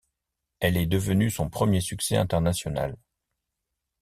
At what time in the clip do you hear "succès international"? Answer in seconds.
1.79-2.97